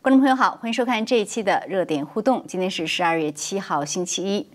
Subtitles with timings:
[0.00, 2.44] 观众朋友好，欢迎收看这一期的热点互动。
[2.48, 4.46] 今天是十二月七号，星期一。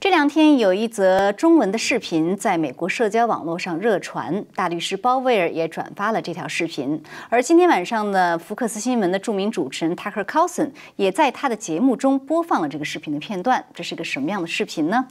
[0.00, 7.02] 这两天有一则中文的视频在美国社交网络上热传，大律师鲍威尔也转发了这条视频。
[7.28, 13.64] 而今天晚上呢，福克斯新闻的著名主持人 Tucker Carlson 也在他的节目中播放了这个视频的片段。
[13.74, 15.04] 这是个什么样的视频呢？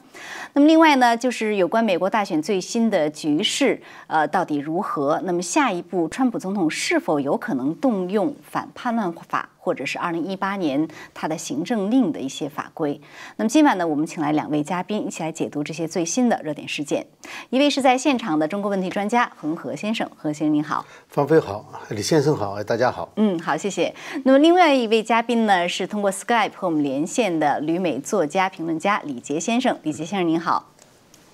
[0.54, 5.22] 那么另外呢，就是有关美国大选最新的局势，呃，到底如何？
[5.26, 9.50] 那么下一步，川普总统是否有可能动用反叛乱法？
[9.68, 13.02] 或者是二零一八年它的行政令的一些法规。
[13.36, 17.06] 那么今晚呢，我们请来两位嘉宾一起来解读这些最新的热点事件。
[17.50, 23.10] 一位是在现场的中国问题专家恒河先生，何先生您好，方飞好，李先生好，大家好。
[23.18, 23.94] 嗯，好，谢谢。
[24.24, 30.72] 那么另外一位嘉宾呢，是通过 Skype 和我们连线的旅美作家、评论家李杰先生，李杰先生您好。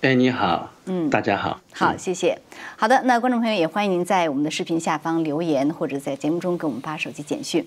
[0.00, 2.38] 哎，你好，嗯，大家好，好，谢谢。
[2.76, 7.64] 好的，那观众朋友也欢迎您在我们的视频下方留言，或者在节目中给我们发手机简讯。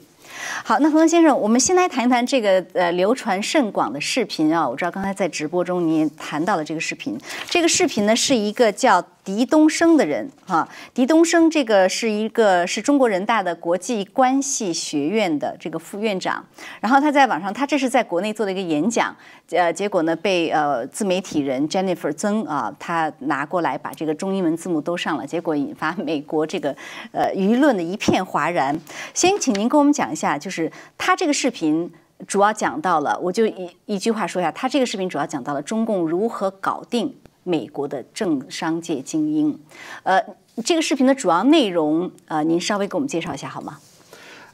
[0.64, 4.68] 好，那恒先生，我们先来谈一谈这个呃流传甚广的视频啊。
[4.68, 7.18] 我知道刚才在直播中你也谈到了这个视频，
[7.50, 9.04] 这个视频呢是一个叫。
[9.28, 16.42] 狄东升的人，哈，狄东升这个是一个是中国人大的国际关系学院的这个副院长，
[16.80, 19.14] 然后他在网上，他这是在国内做的一个演讲，
[19.50, 26.74] 呃，结果呢被呃自媒体人 Jennifer 曾啊，他拿过来把这个中英文字幕都上了，结果引发美国这个
[27.12, 28.80] 呃舆论的一片哗然。
[29.14, 31.92] 先请您跟我们讲一下，就是他这个视频
[32.26, 37.16] 主要讲到了，我就一一句话说一下，他这个视频主要讲到了中共如何搞定。
[37.44, 39.58] 美国的政商界精英，
[40.04, 40.22] 呃，
[40.66, 43.78] 这个视频的主要内容，呃，您稍微给我们介绍一下好吗？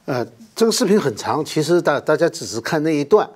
[0.04, 3.28] 呃，这个视频很长，其实大大家只是看那一段，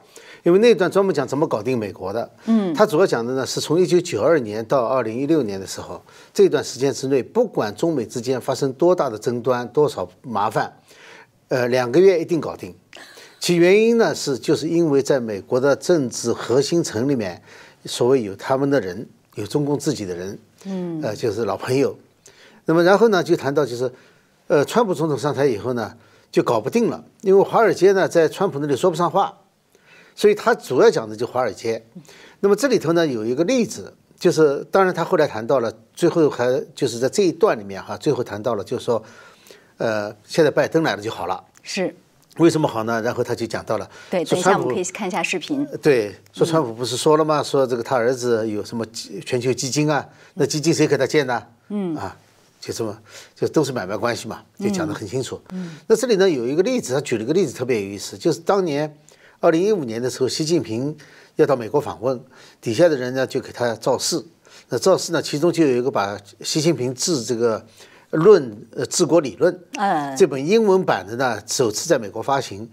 [0.44, 2.30] 因为那一段专门讲怎么搞定美国的。
[2.44, 6.00] 嗯，他主要讲的呢，是从一九九二年到二零一六年的时候，
[6.32, 10.72] 这段时间之内，不管中美之间发生多大的争端，多少麻烦，
[11.48, 12.74] 呃，两个月一定搞定。
[13.40, 17.42] 其原因呢，是就是因为在美国的政治核心层里面，
[17.84, 19.06] 所谓有他们的人。
[19.34, 21.96] 有中共自己的人，嗯，呃，就是老朋友。
[22.64, 23.92] 那么然后呢，就谈到就是，
[24.48, 25.94] 呃，川普总统上台以后呢，
[26.32, 29.38] 就搞不定了，因为华尔街呢在川普那里说不上话，
[30.16, 31.86] 所以他主要讲的就华尔街。
[32.40, 39.00] 那么这里头呢有一个例子，就是当然他后来谈到了，最后还就是在这一段里面哈，最后谈到了就是说，
[39.78, 41.42] 呃，现在拜登来了就好了。
[41.62, 41.94] 是。
[42.36, 43.02] 为什么好呢？
[43.02, 45.66] 然后他就讲到了，对，等一下我们可以看一下视频。
[45.82, 47.42] 对，说川普不是说了吗？
[47.42, 48.86] 说这个他儿子有什么
[49.26, 50.06] 全球基金啊？
[50.34, 51.46] 那基金谁给他建的？
[51.70, 52.16] 嗯啊，
[52.60, 52.96] 就这么，
[53.34, 55.40] 就都是买卖关系嘛，就讲得很清楚。
[55.50, 58.96] 嗯，那这里呢有一个例子，他举了个例子特别有意思，就是当年
[59.40, 60.96] 二零一五年的时候，习近平
[61.34, 62.20] 要到美国访问，
[62.60, 64.24] 底下的人呢就给他造势。
[64.68, 67.66] 那造势呢，其中就有一个把习近平治这个。
[68.10, 72.66] 论呃治国理论，嗯，这本英文版的呢首次在美国发行，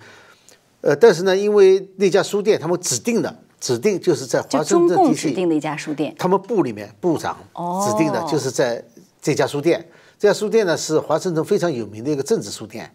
[0.79, 7.38] 呃，但是呢，因为那家书店他们指定的，指定就是在华盛顿地区指定的一家书店，他们部里面部长
[7.85, 8.81] 指定的就是在
[9.22, 9.85] 这家书店，
[10.18, 12.90] 这家书店呢是华盛顿非常有名的一个政治书店，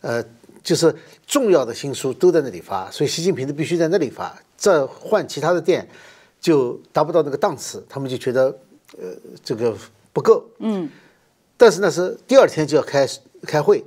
[0.00, 0.20] 呃，
[0.64, 0.92] 就是
[1.24, 5.88] 重要的新书都在那里发，所以习近平的必须在那里发，再换其他的店
[6.40, 8.46] 就达不到那个档次，他们就觉得
[8.98, 9.06] 呃
[9.44, 9.76] 这个
[10.12, 10.88] 不够，嗯。
[11.60, 13.06] 但是呢，是第二天就要开
[13.42, 13.84] 开会，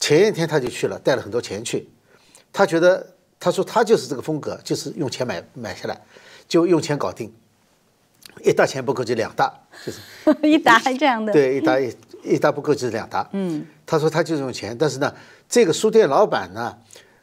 [0.00, 1.88] 前一天他就去了，带了很多钱去。
[2.52, 5.96] 他觉得，他说他就是这个风格，就是用钱买买下来，
[6.48, 7.32] 就用钱搞定。
[8.42, 9.48] 一沓钱不够就两沓，
[9.84, 10.00] 就是
[10.42, 11.32] 一沓这样的。
[11.32, 11.94] 对，一沓一
[12.24, 13.24] 一沓不够就是两沓。
[13.34, 15.14] 嗯，他说他就是用钱，但是呢，
[15.48, 16.76] 这个书店老板呢，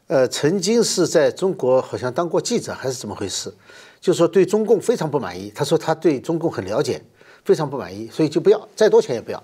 [0.07, 3.53] 呃，曾经是在中国好像当过记者还是怎么回事，
[3.99, 5.51] 就说对中共非常不满意。
[5.53, 7.03] 他说他对中共很了解，
[7.43, 9.43] 非常不满意，所以就不要再多钱也不要。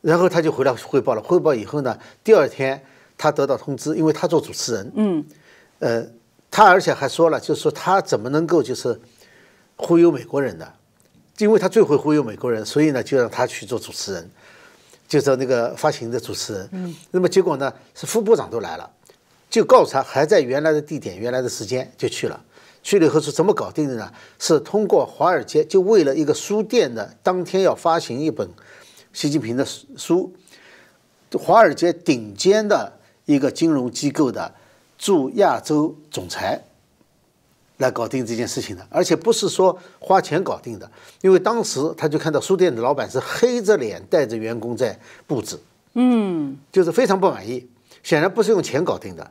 [0.00, 1.22] 然后他就回来汇报了。
[1.22, 2.82] 汇报以后呢，第二天
[3.16, 5.24] 他得到通知，因为他做主持人，嗯，
[5.80, 6.06] 呃，
[6.50, 9.00] 他而且还说了，就是说他怎么能够就是
[9.76, 10.72] 忽悠美国人的，
[11.38, 14.30] 因为他最会忽悠美国人，所以呢就让他去做主持人，
[15.08, 16.68] 就做那个发行的主持人。
[16.72, 18.88] 嗯，那么结果呢是副部长都来了，
[19.50, 22.40] 就告诉他还在原来的地点、原来的时间就去了。
[22.80, 24.12] 去了以后是怎么搞定的呢？
[24.38, 28.48] 是通过华尔街，就为了一个书店的当天要发行一本。
[29.18, 29.66] 习近平的
[29.96, 30.32] 书，
[31.36, 34.54] 华尔街顶尖的一个金融机构的
[34.96, 36.62] 驻亚洲总裁
[37.78, 40.88] 来搞定这件事情的，而且不是说花钱搞定的，
[41.20, 45.58] 因为当时他就看到书店的老板是黑着脸带着员工在布置，
[45.94, 47.68] 嗯，就是非常不满意，
[48.04, 49.28] 显然不是用钱搞定的，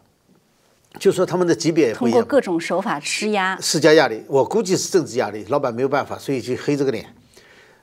[1.00, 3.58] 就说他们的级别也不通过，各种手法施压。
[3.62, 7.06] 施加压力，我估计是政治压力，老板没有办法，所以就黑这个脸。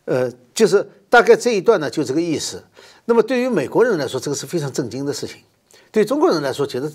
[0.05, 2.61] 呃，就是大概这一段呢，就这个意思。
[3.05, 5.37] 那么对于美国人来说，这个是非常震惊的事情；
[5.93, 6.91] 对中国人来说，觉得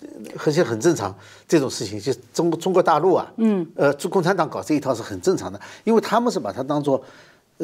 [0.00, 1.14] 呃很像很正常
[1.46, 7.04] 这种事情，就中中国大陆啊，嗯，呃，中共产党搞这一套是很正常的，因为他们是把它当做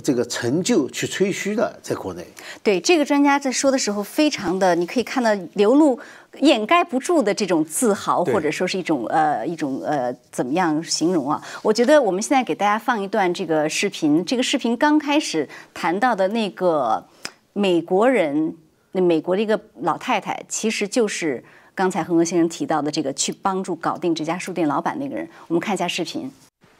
[0.02, 2.26] 这个成就去吹嘘的，在国内。
[2.62, 5.98] 对这个专家在说的时候，非常的，你可以看到流露
[6.40, 11.40] 掩盖不住的这种自豪，或者说是一种呃一种呃怎么样形容啊？
[11.62, 17.06] 我觉得我们现在给大家放一段这个视频，这个视频刚开始谈到的那个
[17.52, 18.56] 美国人，
[18.92, 25.28] 那美国的一个老太太，其实就是刚才恒河先生提到的这个去帮助搞定这家书店老板那个人。
[25.46, 26.28] 我们看一下视频。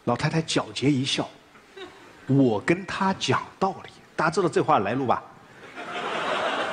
[0.04, 1.28] 老太太皎洁一笑，
[2.26, 3.90] 我跟他讲道理。
[4.16, 5.22] 大家知道这话来路吧？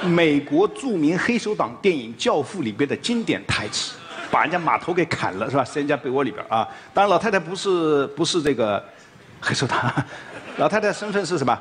[0.04, 3.96] 美国著名黑手党电影《教父》里边的经典台词，
[4.32, 5.64] 把人家马头给砍了是吧？
[5.64, 6.68] 塞人家被窝里边啊。
[6.94, 8.84] 当然，老太太不是不是这个
[9.40, 9.92] 黑手党，
[10.58, 11.60] 老太太身份是什么？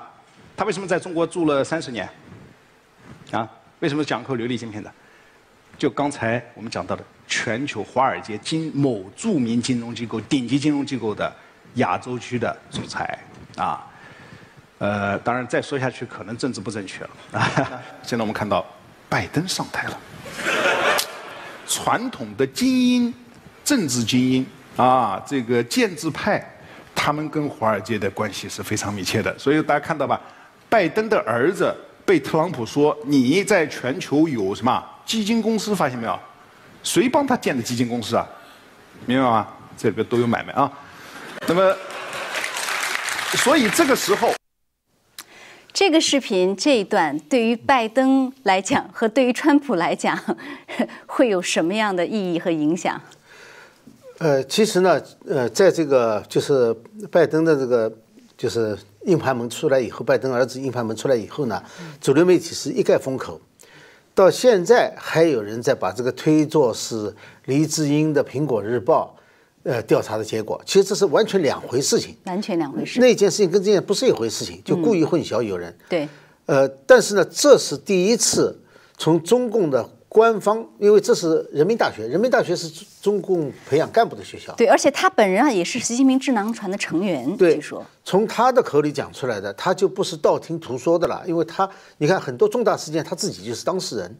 [0.57, 2.09] 她为什么在中国住了三十年？
[3.31, 3.49] 啊？
[3.81, 4.91] 为什么讲扣流利今天的？
[5.79, 11.31] 就刚才我们讲到的，全球华尔街金某著名金融机构、顶级金融机构的
[11.75, 13.19] 亚洲区的总裁
[13.57, 13.87] 啊，
[14.79, 17.51] 呃，当然再说下去可能政治不正确了啊。
[18.03, 18.65] 现在我们看到
[19.09, 19.99] 拜登上台了，
[21.67, 23.15] 传统的精英、
[23.65, 26.45] 政治精英啊，这个建制派，
[26.95, 29.37] 他们跟华尔街的关系是非常密切的。
[29.39, 30.21] 所以大家看到吧，
[30.69, 31.75] 拜登的儿子
[32.05, 36.19] 被特朗普说你在全球有什么基金公司，发现没有？
[36.83, 38.27] 谁帮他建的基金公司啊？
[39.07, 39.47] 明白吗？
[39.77, 40.71] 这个都有买卖啊。
[41.47, 41.77] 那么，
[43.37, 44.33] 所以这个时候。
[45.73, 50.19] 这个视频这一段对于拜登来讲和对于川普来讲，
[51.07, 53.01] 会有什么样的意义和影响？
[54.19, 56.75] 呃，其实呢，呃，在这个就是
[57.11, 57.91] 拜登的这个
[58.37, 61.63] 就是硬盘门出来以后，拜登儿子硬盘门出来以后呢，
[62.01, 63.41] 主流媒体是一概封口。
[64.13, 69.17] 到现在还有人在把这个推作是黎智英的《苹果日报》
[69.63, 72.17] 呃调查的结果，其实这是完全两回事情。
[72.25, 72.99] 完全两回事。
[73.01, 75.77] 那件事情跟这件不是一回事情，就故意混淆有人。
[75.89, 76.09] 对，
[76.47, 78.61] 呃，但是呢，这是第一次
[78.97, 84.55] 从中共的官方，因为这是人民大学，人民大学是中中共培养干部的学校。
[84.57, 87.85] 对，而且他本人啊也是习近平智囊团的成员，对据说。
[88.05, 91.69] 从他的口里讲出来的，他就不是道听途说的了，因为他
[91.99, 94.17] 你看很多重大事件他自己就是当事人，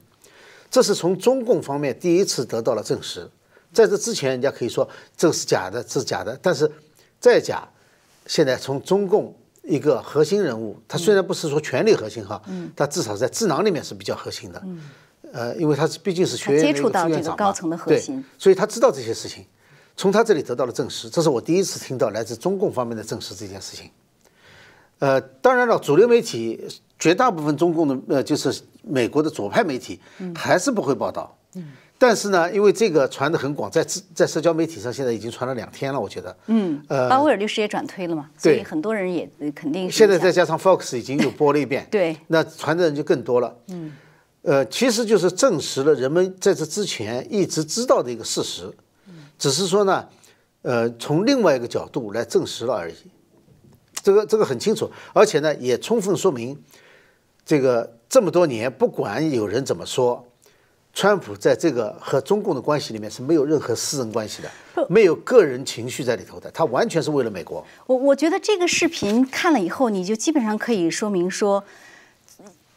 [0.71, 3.29] 这是从中共方面第一次得到了证实。
[3.73, 6.71] 在这之前，人家可以说这是假的，这是假的，但是
[7.21, 7.69] 再假，
[8.27, 12.43] 现在从中共一个核心人物，他虽然不是说权力核心哈，
[12.75, 14.91] 他至少在智囊里面是比较核心的，嗯
[15.33, 19.47] 呃，因为他是毕竟是学接触到这个高层的核对心所以他知道这些事情，
[19.97, 23.91] 从他这里得到了证实，这是我第一次听到来自中共方面的证实这件事情。
[24.99, 26.67] 呃，当然了，主流媒体
[26.99, 30.01] 绝大部分中共的呃，就是美国的左派媒体
[30.35, 31.39] 还是不会报道。
[31.55, 31.73] 嗯。
[32.01, 36.35] 但是呢，因为这个传的很广，在在社交媒体上现在已经传了两天了，我觉得。
[36.47, 43.55] 嗯，呃鲍威尔律师也转推了嘛，所以对很多人也呃肯定是现在再加上 Fox 已经又播了一遍，对那传的人就更多了。
[43.69, 43.93] 嗯，
[44.41, 48.73] 呃，其实就是证实了人们在这之前一直知道的一个事实，
[49.39, 50.09] 只是说呢，
[50.63, 52.95] 呃，从另外一个角度来证实了而已。
[54.03, 56.57] 这个这个很清楚，而且呢，也充分说明，
[57.45, 60.27] 这个这么多年，不管有人怎么说，
[60.93, 64.51] 川普在这个和中共的关系里面是没有任何私人关系的，
[64.89, 67.65] 没有个人情绪在里头的，他完全是为了美国。
[67.87, 71.63] 我我觉得这个视频看了以后，你就基本上可以说明说，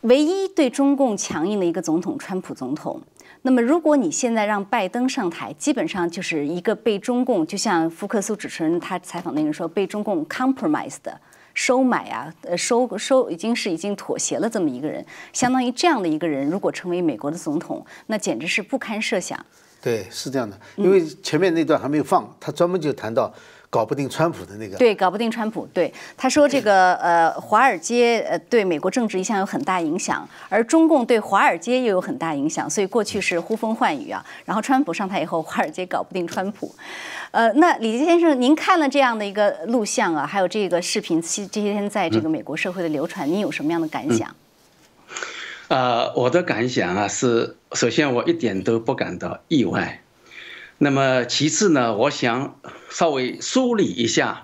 [0.02, 3.02] 唯一对中共强硬的一个总统，川普总统。
[3.46, 11.20] 那么，如果你现在让拜登上台，基本上就是一个被中共，就像福克斯主持人他采访那个人说，被中共 compromise 的
[11.54, 19.46] 收买啊，呃，收收已经是已经妥协了这么一个人，相当于这样的一个人，如果成为美国的总统，那简直是不堪设想。
[19.82, 23.34] 对，是这样的，因为前面那段还没有放，他专门就谈到
[23.74, 24.78] 搞不定川普的那个。
[24.78, 25.68] 对，搞不定川普。
[25.74, 34.24] 对，他说这个 呃，华尔街呃对美国政治一向有很大影响，而中共对华尔街又有很大影响，所以过去是呼风唤雨啊。
[34.46, 36.72] 然后川普上台以后，华尔街搞不定川普。
[37.32, 44.30] 呃，那李杰先生，您看了这样的一个录像啊，还有这个视频，其这些天在这个美国社会的流传，您有什么样的感想？
[45.70, 50.03] 呃，我的感想啊是，首先我一点都不感到意外。
[50.84, 52.60] 那么其次呢，我想
[52.90, 54.44] 稍微梳理一下，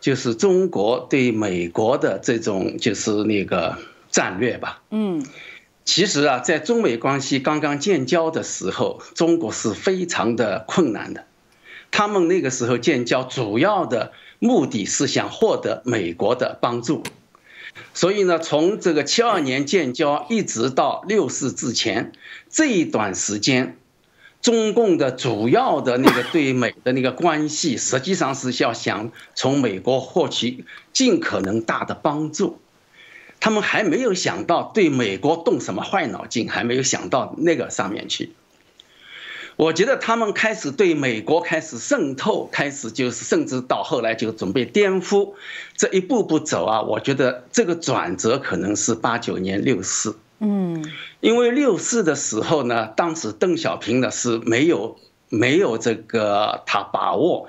[0.00, 3.78] 就是中国对美国的这种就是那个
[4.10, 4.82] 战略吧。
[4.90, 5.24] 嗯
[5.86, 11.24] 其实啊，在中美关系刚刚建交的时候，中国是非常的困难的。
[11.90, 17.02] 他们那个时候建交，主要的目的是想获得美国的帮助。
[17.94, 22.12] 所以呢，从这个七二年建交一直到六四之前
[22.50, 23.78] 这一段时间，
[24.40, 32.60] 中共的主要的那个对美的那个关系， 实际上是要想从美国获取尽可能大的帮助。
[33.40, 38.32] 他们还没有想到对美国动什么坏脑筋，还没有想到那个上面去。
[39.54, 45.34] 我觉得他们开始对美国开始渗透，开始就是甚至到后来就准备颠覆，
[45.76, 50.16] 这一步步走啊，我觉得这个转折可能是八九年六四。
[50.40, 50.84] 嗯，
[51.20, 57.48] 因为六四的时候呢，当时邓小平呢是没有没有这个他把握。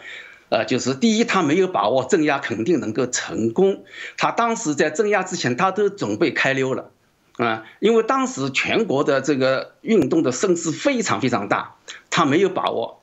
[0.51, 3.83] 呃，就是第一，他没有把握镇压肯定能够成功。
[4.17, 6.89] 他当时在镇压之前，他都准备开溜了，
[7.37, 11.75] 啊，因为当时全国的这个运动的声势非常非常大，
[12.09, 12.99] 他没有把握。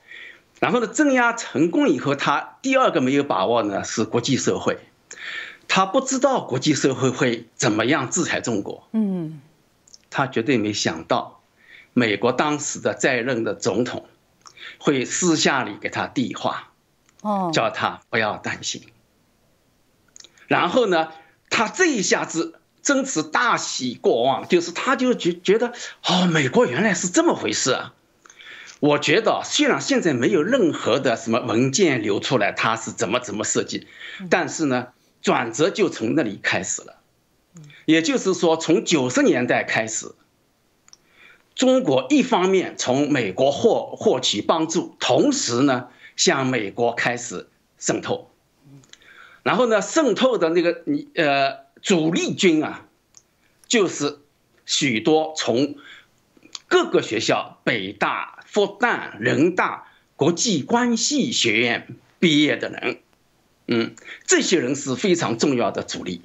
[0.59, 4.79] 然后呢，镇压成功以后，他第二个没有把握呢是国际社会，
[5.69, 8.89] 他不知道国际社会会怎么样制裁中国。
[8.91, 9.39] 嗯，
[10.09, 11.41] 他绝对没想到，
[11.93, 14.07] 美国当时的在任的总统
[14.79, 16.71] 会私下里给他递话。
[17.21, 18.83] 哦叫他不要担心。
[20.45, 21.11] 然后呢，
[21.49, 25.73] 他这一下子真是大喜过望，就是他就觉觉得，
[26.05, 27.95] 哦，美国原来是这么回事啊！
[28.79, 33.87] 我觉得虽然现在没有任何的什么文件流出来，他是怎么怎么设计，
[34.29, 34.89] 但是呢，
[35.23, 36.96] 转折就从那里开始了。
[37.85, 40.13] 也就是说，从九十年代开始，
[41.55, 45.89] 中国一方面从美国获获取帮助，同时呢。
[46.17, 47.47] 向美国开始
[47.77, 48.31] 渗透，
[49.43, 52.87] 然后呢，渗透的那个你呃主力军啊，
[53.67, 54.17] 就是
[54.65, 55.75] 许多从
[56.67, 61.87] 各个学校，北大、复旦、人大、国际关系学院
[62.17, 62.99] 毕业的人，
[63.67, 63.93] 嗯，
[64.25, 66.21] 这些人是非常重要的主力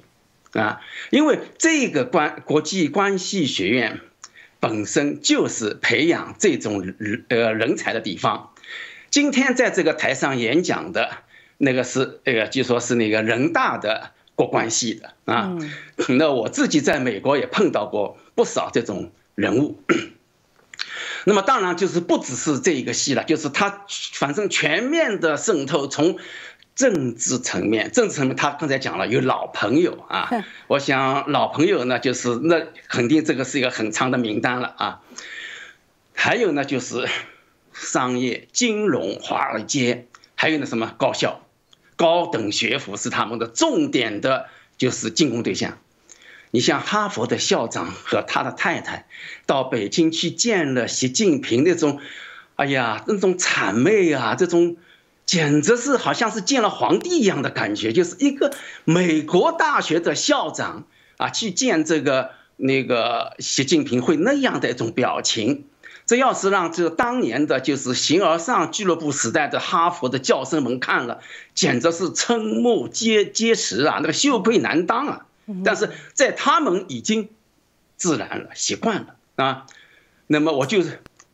[0.53, 3.99] 啊，因为这个关国际关系学院
[4.59, 8.53] 本身就是培养这种人呃人才的地方。
[9.09, 11.17] 今天在这个台上演讲的
[11.57, 15.57] 那个是，那个据说是那个人大的国关系的啊。
[16.07, 19.81] 那我自己在美国也碰到过不少这种人物。
[21.25, 26.17] 那么当然就是不只是这一个系了，就是他反正全面的渗透，从
[26.75, 30.29] 政治层面，政治层面他刚才讲了有老朋友啊。
[30.67, 35.01] 我想老朋友呢，就是那肯定这个是一个很长的名单了啊。
[36.13, 37.07] 还有呢就是。
[37.75, 41.41] 商业、金融、华尔街，还有呢什么高校、
[41.95, 44.45] 高等学府是他们的重点的，
[44.77, 45.79] 就是进攻对象。
[46.51, 49.07] 你像哈佛的校长和他的太太，
[49.47, 51.99] 到北京去见了习近平那种，
[52.57, 54.77] 哎呀，那种谄媚啊，这种
[55.25, 57.93] 简直是好像是见了皇帝一样的感觉。
[57.93, 58.53] 就是一个
[58.85, 60.85] 美国大学的校长
[61.17, 65.65] 啊，去见这个那个习近平会那样的一种表情。
[66.05, 71.21] 这要是让这当年的就是形而上俱乐部时代的哈佛的教授们看了，
[71.55, 75.25] 简直是瞠目结结舌啊，那个羞愧难当啊！
[75.63, 77.29] 但是在他们已经
[77.95, 79.65] 自然了、习惯了啊。
[80.27, 80.83] 那么我就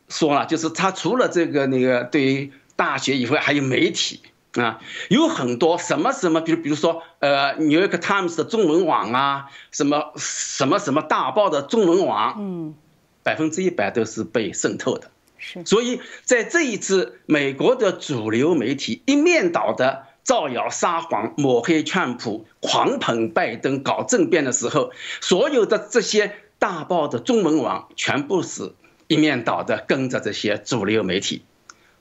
[0.08, 4.20] 说了，就是他除了这个那个对于大学以外，还有媒体
[4.54, 12.74] 啊，有很多什么什么，比如比如说呃《New York Times》的中文网啊，什么什么什么大报的中文网，嗯。
[13.22, 15.62] 百分之一百都是被渗透的，是。
[15.66, 28.72] 所以在这一次美国的主流媒体一面倒的造谣撒谎、抹黑劝普、狂捧拜登、搞政变的时候，所有的这些大报的中文网全部是
[29.06, 31.42] 一面倒的跟着这些主流媒体，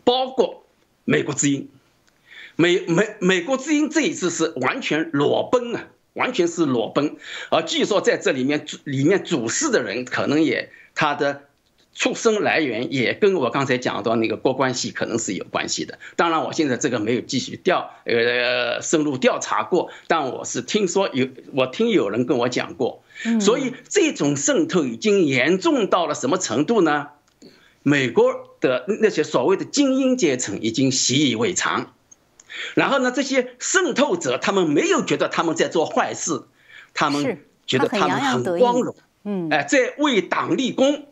[0.05, 0.63] 包括
[1.10, 1.68] 美国之音，
[2.56, 7.16] 美美美国之音这一次是完全裸奔啊，完全是裸奔。
[7.50, 10.72] 而据说在这里面主里面主事的人可能也。
[10.96, 11.44] 他的
[11.96, 15.98] 出生来源也跟我刚才讲到那个郭关系可能是有关系的。
[16.18, 23.01] 当然，我现在这个没有继续调呃深入调查过，但我是听说有，我听有人跟我讲过。
[23.39, 27.08] 所以这种渗透已经严重到了什么程度呢？
[27.82, 31.94] 美国的那些所谓的精英阶层已经习以为常。
[32.75, 36.44] 然后呢，这些渗透者他们没有觉得他们在做坏事，
[36.94, 38.96] 他们觉得他们很光荣。
[39.24, 41.08] 嗯，哎，在为党立功，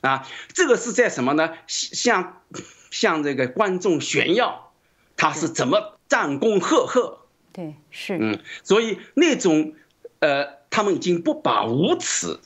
[0.00, 1.50] 啊，这个是在什么呢？
[1.66, 2.42] 向
[2.90, 4.72] 向这个观众炫耀，
[5.16, 7.20] 他是怎么战功赫赫？
[7.52, 9.74] 对，是，嗯，所以那种，
[10.20, 12.38] 呃，他们已经不把无耻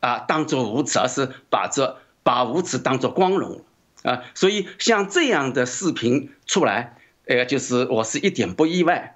[0.00, 3.64] 啊当做无耻，而是把这把无耻当做光荣
[4.08, 4.24] 啊。
[4.34, 6.96] 所以像这样的视频出来，
[7.26, 9.14] 呃，就是我是一点不意外。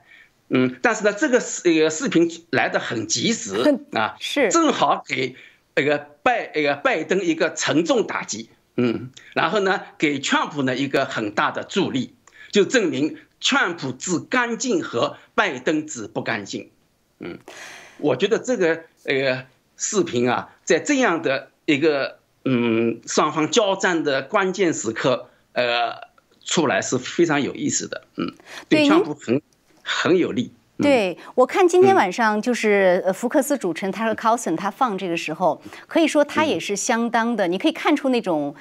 [0.54, 3.56] 嗯，但是呢，这个视呃视频来的很及时
[3.92, 5.34] 啊，是正好给
[5.74, 8.50] 那个拜那个拜登一个沉重打击。
[8.76, 12.14] 嗯，然后呢，给川普呢一个很大的助力，
[12.50, 16.70] 就证明川普治干净和拜登治不干净。
[17.18, 17.38] 嗯，
[17.98, 19.46] 我觉得这个呃
[19.76, 26.08] 视频啊，在这样的一个嗯双方交战的关键时刻，呃
[26.44, 28.02] 出来是非常有意思的。
[28.16, 28.34] 嗯，
[28.68, 29.40] 对川普很
[29.82, 30.52] 很有利。
[30.82, 38.54] 对，我看今天晚上就是福克斯主持人他和 Carlson 他放这个时候，可以说他也是相当的，你可以看出那种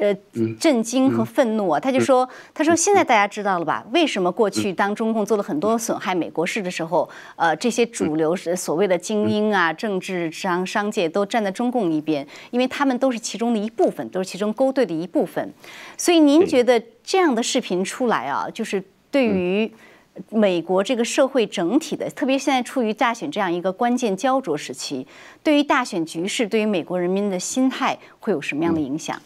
[0.00, 0.14] 呃
[0.58, 1.78] 震惊和愤怒啊。
[1.78, 3.84] 他就说，他说现在大家知道了吧？
[3.92, 15.52] 为什么过去当中共做了很多损害美国事的时候，呃，这些主流是所谓的精英啊、政治商商界都站在中共一边，因为他们都是其中的一部分，都是其中勾兑的一部分。
[15.96, 19.70] 所以您觉得这样的视频出来啊，就是对于？
[20.30, 25.06] 美国这个社会整体的，特别现在处于大选这样一个关键焦灼时期，
[25.42, 29.20] 对于大选局势，对于美国人民的心态会有什么样的影响？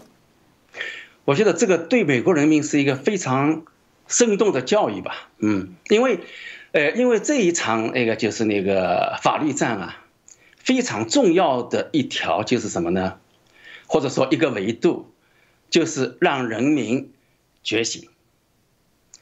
[1.24, 3.62] 我觉得这个对美国人民是一个非常
[4.08, 5.30] 生动的教育吧。
[5.38, 6.18] 嗯，因为，
[6.72, 10.04] 呃，因为这一场那个就是那个法律战啊，
[10.56, 13.18] 非常重要的一条就是什么呢？
[13.86, 15.12] 或者说一个维度，
[15.68, 17.12] 就是让人民
[17.62, 18.09] 觉醒。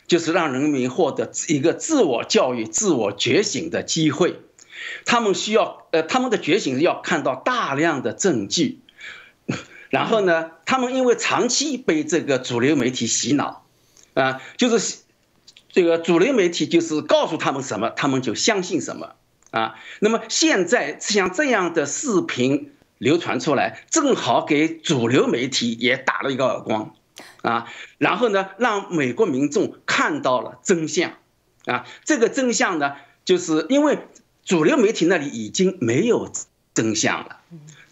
[0.09, 4.41] 就是让人民获得一个自我教育、自我觉醒的机会，
[5.05, 8.81] 他们需要呃，他们的觉醒要看到大量的证据，
[9.91, 13.67] 然后呢，他们因为长期被这个主流媒体洗脑，
[14.15, 14.99] 啊，就是
[15.71, 19.15] 这个主流媒体就是告诉他们什么，他们就相信什么
[19.51, 19.75] 啊。
[20.01, 26.95] 那么现在像这样的视频流传出来，正好给主流媒体也打了一个耳光。
[27.43, 31.13] 啊，然后呢，让美国民众看到了真相，
[31.67, 33.99] 啊，这个真相呢，就是因为
[34.45, 36.31] 主流媒体那里已经没有
[36.75, 37.41] 真相了，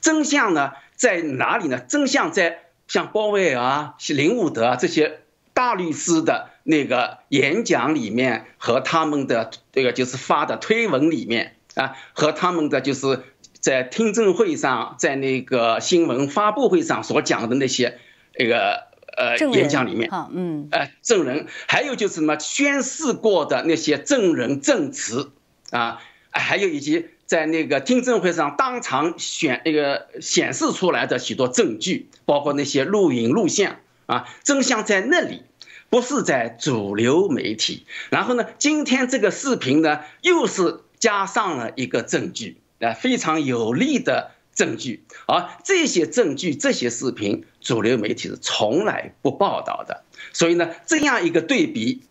[0.01, 1.79] 真相呢在哪里呢？
[1.79, 5.21] 真相在像鲍威尔啊、林伍德啊这些
[5.55, 13.23] 大律师的那个演讲里面，和他们的这个就是发的推文里面啊，和他们的就是
[13.61, 17.99] 在听证会上、在那个新闻发布会上所讲的那些
[18.39, 18.87] 那个。
[19.17, 25.33] 呃，演讲里面，嗯，呃，证人，还有就是什么宣誓过的那些证人证词，
[25.71, 35.45] 啊，还有以及在那个听证会上当场选那个显示出来的许多证据，包括那些录影录像，啊，真相在那里，
[35.89, 37.87] 不是在主流媒体。
[38.11, 44.33] 然后呢，今天这个视频呢，又是加上了一个证据，啊，非常有力的。
[44.57, 50.03] 证据，而这些证据、这些视频，主流媒体是从来不报道的。
[50.33, 52.03] 所以呢，这样一个对比，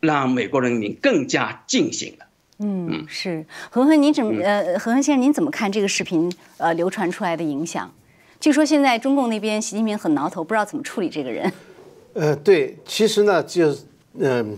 [0.00, 2.26] 让美国人民更加警醒了。
[2.58, 7.92] 嗯，是恒恒，您怎么呃，恒恒先生，您怎么看这个视频呃流传出来的影响？
[8.40, 11.50] 据说现在中共那边习近平很挠头，不知道怎么处理这个人。
[12.14, 13.84] 呃，对，其实呢，就是
[14.18, 14.56] 嗯，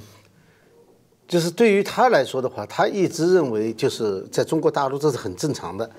[1.29, 5.91] 就是对于他来说的话，他一直认为就是在中国大陆这是很正常的，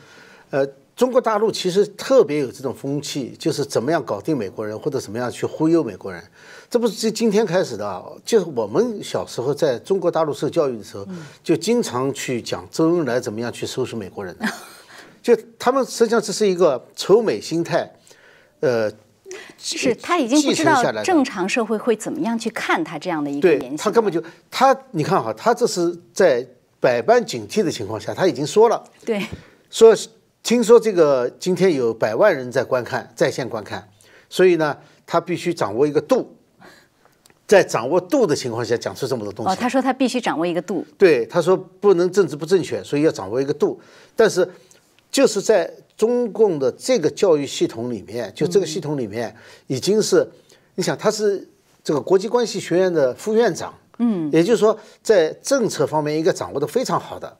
[0.50, 0.68] 呃。
[0.96, 6.24] 中国大陆其实特别有这种风气，就是怎么样搞定美国人，或者怎么样去忽悠美国人。
[6.70, 11.06] 这不是今今天开始的啊，就是我们小时候在中国大陆受教育的时候，
[11.44, 14.34] 就经常去讲周恩来怎么样去收拾美国人。
[15.22, 17.92] 就他们实际上这是一个仇美心态，
[18.62, 18.90] 呃，
[19.58, 23.76] 是他已经不知道正常社会会怎么样去看他这样的一个言行。
[23.78, 26.48] 他根本就他，你看哈，他这是在
[26.80, 29.22] 百般警惕的情况下，他已经说了，对，
[29.70, 29.94] 说。
[30.46, 33.90] 听说这个今天有百万人在观看在线观看，
[34.30, 36.36] 所以呢，他必须掌握一个度，
[37.48, 39.52] 在掌握度的情况下讲出这么多东西。
[39.52, 40.86] 哦，他说他必须掌握一个度。
[41.00, 43.82] 对，他说不能政治不正确，所以要掌握一个度。
[44.16, 44.48] 但是，
[45.10, 50.30] 就是在中共的这个教育系统里面，就这个系统里面已经是，
[50.76, 51.50] 你想他是
[51.84, 57.36] 这个国际关系学院的副院长，嗯，也就是说在政策方面应该掌握的非常好的。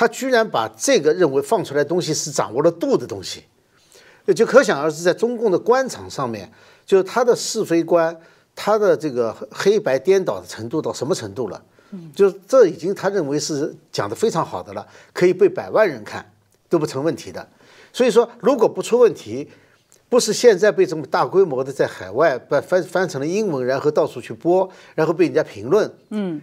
[0.00, 3.44] 他居然把这个认为放出来东西是掌握了度的东西，
[4.34, 6.50] 就可想而知，在中共的官场上面，
[6.86, 8.18] 就是他的是非观，
[8.56, 11.62] 他的这个黑白颠倒的程度到什么程度了？
[12.14, 16.32] 就是这已经他认为是讲的非常好的了，可以被百万人看
[16.70, 17.46] 都不成问题的。
[17.92, 19.50] 所以说，如果不出问题，
[20.08, 26.40] 不是现在被这么大规模的在海外把翻翻成了英文，然后到处去播，然后被人家评论，嗯，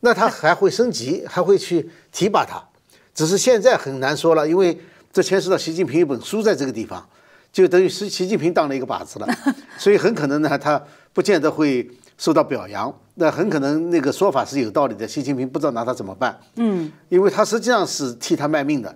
[0.00, 2.66] 那他还会升级，还会去提拔他。
[3.16, 4.78] 只是现在很难说了，因为
[5.10, 7.04] 这牵涉到习近平一本书在这个地方，
[7.50, 9.26] 就等于是习近平当了一个靶子了，
[9.78, 10.80] 所以很可能呢，他
[11.14, 12.94] 不见得会受到表扬。
[13.14, 16.38] 那很可能那个说法是有道理的，习近平不知道拿他怎么办。
[16.56, 18.94] 嗯，因为他实际上是替他卖命的，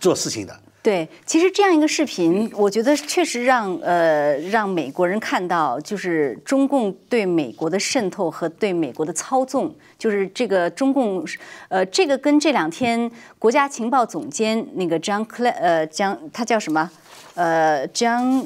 [0.00, 0.60] 做事情的。
[0.82, 11.24] 对，其实这样一个视频，我觉得确实让呃让美国人看到，就是中共对美国的渗透和对美国的操纵，就是这个中共，
[11.68, 16.90] 呃，这个跟这两天国家情报总监那个张克呃江他叫什么
[17.34, 18.44] 呃江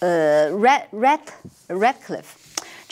[0.00, 1.20] 呃 Red Red
[1.68, 2.24] Redcliff。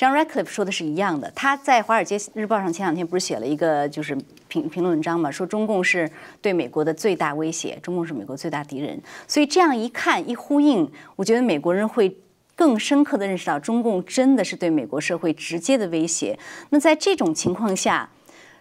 [0.03, 6.11] 张 Radcliffe 说的是一样的，他在《华尔街日报》上前两天不是写了一个就是评评论文章嘛，说中共是
[6.41, 9.01] 对美国的最大威胁，中共是美国最大敌人。
[9.29, 12.19] 所以这样一看一呼应，我觉得美国人会
[12.57, 16.37] 更深刻的认识到，中共真的是对美国社会直接的威胁。
[16.71, 18.11] 那在这种情况下，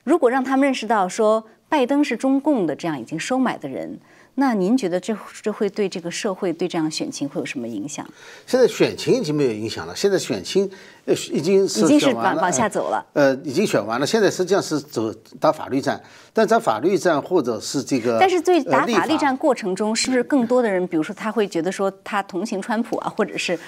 [0.03, 3.99] 如果让他们认识到说拜登是中共的这样已经收买的人。
[4.35, 8.07] 那您觉得这这会对这个社会对这样选情会有什么影响？
[8.47, 10.69] 现在选情已经没有影响了，现在选情
[11.05, 13.05] 呃已经是已经是往往下走了。
[13.13, 16.01] 呃，已经选完了，现在实际上是走打法律战，
[16.33, 23.59] 但在法律战或者是这个，但是对打法律战过程中，是不是更多的人，比如说他会觉得说他同情川普啊，或者是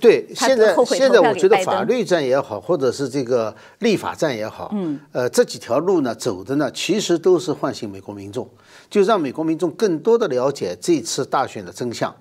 [0.00, 8.48] 对现在现在我觉得法律战也好，或者是这个立法战也好，嗯，呃，这几条路呢走的呢，其实都是唤醒美国民众。
[8.90, 12.14] 就让美国民众更多的了解这次大选的真相，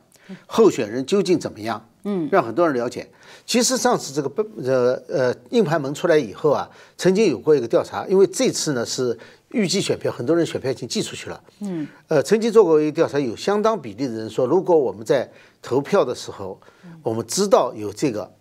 [0.45, 1.83] 候选人究竟怎么样？
[2.03, 3.05] 嗯，让很多人了解。
[3.45, 9.17] 其实上次这个呃呃硬盘门出来以后啊，曾经有过一个调查，因为这次呢是
[9.49, 11.43] 预计选票，很多人选票已经寄出去了。
[11.59, 15.29] 嗯，呃，曾经做过一个调查，有相当比例的人说，如果我们在
[15.61, 16.57] 投票的时候，
[17.03, 18.31] 我们知道有这个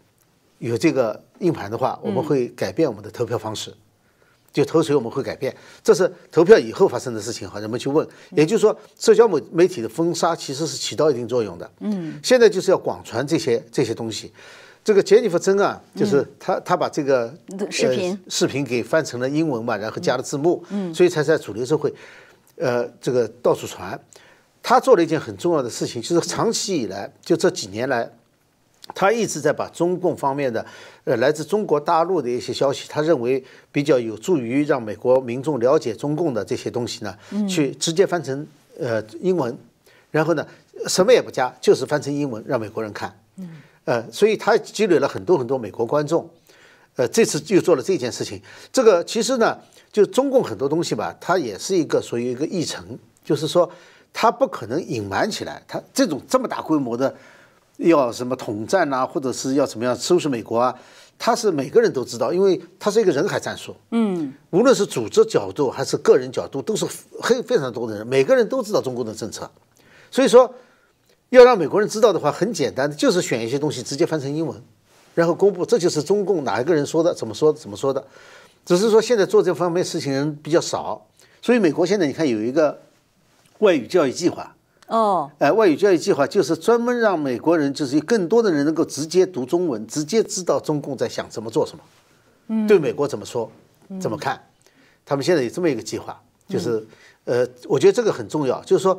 [0.59, 3.75] 有这个硬盘的话，我们会改变我们的投票方式。
[4.59, 8.05] 就投谁我们会改变，这是投票以后发生的事情，好，人们去问。
[8.31, 11.71] 也就是说，社交媒媒体的封杀其实是起到一定作用的。
[11.79, 14.33] 嗯，现在就是要广传这些这些东西。
[14.83, 17.33] 这个杰尼弗·珍啊，就是他他把这个
[17.71, 21.95] 视频视频给翻成了英文嘛，然后加了字幕，嗯，所以才在主流社会，
[22.57, 23.97] 呃，这个到处传。
[24.61, 28.11] 他做了一件很重要的事情，就是长期以来，就这几年来。
[28.95, 30.65] 他一直在把中共方面的，
[31.05, 37.15] 呃，来自中国大陆的一些消息，他认为比较有助于让美国民众了解中共的这些东西呢，
[37.49, 38.47] 去直接翻成
[38.79, 39.57] 呃英文，
[40.11, 40.47] 然后呢，
[40.87, 43.15] 什么也不加，就是翻成英文让美国人看，
[43.85, 46.29] 呃，所以他积累了很多很多美国观众，
[46.97, 48.41] 呃，这次又做了这件事情。
[48.73, 49.59] 这个其实呢，
[49.93, 53.71] 就中共很多东西吧，它也是一个属于一个议程，就是说，
[54.13, 57.15] 它不可能隐瞒起来，它这种这么大规模的。
[57.79, 60.75] 要什么统战呐，或者是要怎么样收拾美国啊？
[61.21, 63.75] 他是每个人都知道，因为他是一个人海战术。
[63.91, 69.51] 嗯，无论是组织角度还是个人角度，都是非非常多的人，每个人都知道中共的政策。
[70.13, 70.55] 所以说，
[71.31, 74.63] 要让美国人知道的话，很简单的，就是选一些东西直接翻成英文，
[75.15, 78.05] 然后公布，这就是中共哪一个人说的，怎么说怎么说的。
[78.65, 81.05] 只是说现在做这方面事情人比较少，
[81.43, 82.81] 所以美国现在你看有一个
[83.59, 84.55] 外语教育计划。
[84.89, 91.85] 哦，哎，外语教育计划就是专门让美国人，就是更多的人能够直接读中文，直接知道中共在想什么做什么，
[92.49, 93.51] 嗯，对美国怎么说，
[94.01, 94.43] 怎么看，
[95.05, 96.87] 他们现在有这么一个计划，就是，
[97.25, 98.99] 呃，我觉得这个很重要，就是说，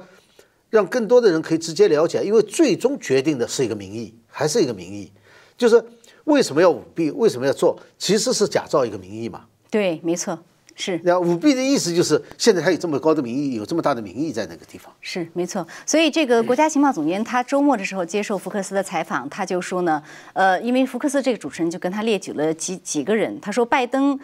[0.70, 5.12] 让更多的人可以直接了解，因为最终决定的是一个民意，还是一个民意，
[5.58, 5.84] 就是
[6.26, 9.46] 为什么要舞弊，为什么要做，其实是假造一个民意嘛。
[9.72, 10.38] 对，没错。
[10.82, 14.92] 是，那舞弊的意思就是现在还有这么高的民意，有这么大的民意在那个地方。
[15.02, 15.68] 是，没错。
[15.86, 24.18] 所以这个国家情报总监他周末的时候接受福克斯的采访，他就说呢，呃，因为福克斯这个主持人就跟他列举了几几个人，他说拜登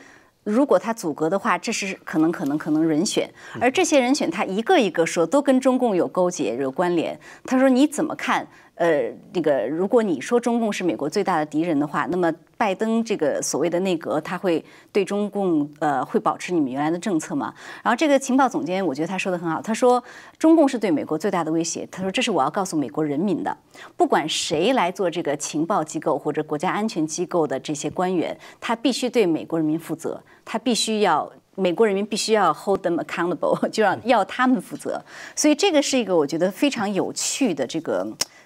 [0.45, 7.19] 如果他阻隔的话，这是可能可能可能人选，而这些人选他一个一个说都跟中共有勾结有关联。
[7.43, 8.47] 他说你怎么看？
[8.75, 17.53] 呃，那个，如果你说中共是美国最大的敌人的话，那么拜登这个所谓的内阁，他会对中共呃会保持你们原来的政策吗？
[17.81, 20.03] 然后这个情报总监，我觉得他说的很好，他说
[20.37, 23.57] 中共是对美国最大的威胁，他说这是我要告诉美国人民的，
[23.95, 35.01] 不管谁来做这个情报机构或者国家安全机构的这些官员，他必须对美国人民负责，他必须要美国人民必须要 hold them accountable， 就让要他们负责，
[35.33, 38.05] 所以这个是一个我觉得非常有趣的这个。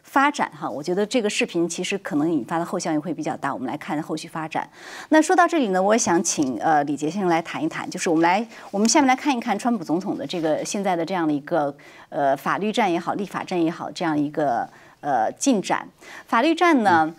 [0.09, 3.53] 发展哈，我觉得这个视频其实可能引发的后效应会比较大。
[3.53, 4.67] 我们来看后续发展。
[5.09, 11.71] 那说到这里呢，我想请呃李杰先生来谈一谈，就是我们来我们下面来看一看川普总统的这个现在的这样的一个
[12.09, 14.67] 呃法律战也好，立法战也好，这样一个
[15.01, 15.87] 呃进展。
[16.25, 17.13] 法律战呢，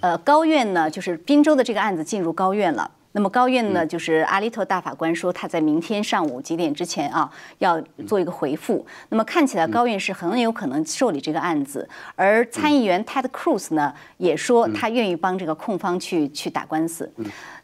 [0.00, 2.90] 呃高院呢就是宾州的这个案子进入高院了。
[3.12, 8.84] 那么高院呢，就是阿利托大法官说他在明天上午几点之前啊要做一个回复。
[9.08, 17.10] 那么看起来高院是很有可能受理这个案子，而参议员 Ted Cruz 呢也说他愿意帮这个控方去去打官司。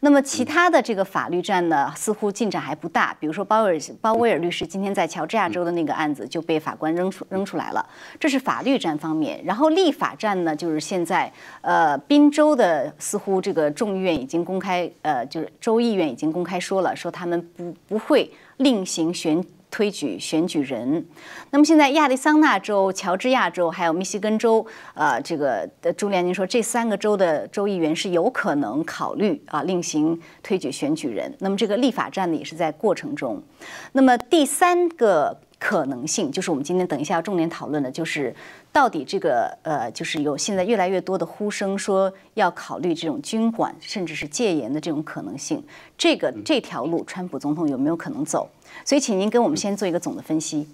[0.01, 3.15] 那么其他的这个法律战呢，似乎进展还不大。
[3.21, 7.87] 比如说鲍威尔鲍威尔律师今天在乔治亚州的那个案子就被法官扔出扔出来了，
[8.19, 9.43] 这是法律战方面。
[9.45, 11.31] 然后立法战呢，就是现在
[11.61, 19.45] 呃宾州的似乎这个众议院已经公开呃就是州议院已经公开说了，说他们不不会另行选。
[19.71, 21.05] 推举选举人，
[21.51, 31.35] 那么现在亚利桑那州、乔治亚州还有密西根州，呃，这个朱连您说这三个州的州议员是有可能考虑啊另行推举选举人。
[31.41, 33.43] 那么这个立法战呢也是在过程中。
[33.91, 38.33] 那么第三个可能性就是我们今天等一下要重点讨论的，就是
[38.75, 45.63] 到底这个呃，就是有现在越来越多的呼声说要考虑这种军管甚至是戒严的这种可能性。
[45.97, 48.51] 这个这条路，川普总统有没有可能走？
[48.85, 50.67] 所以，请您跟我们先做一个总的分析。